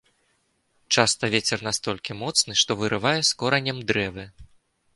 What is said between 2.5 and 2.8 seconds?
што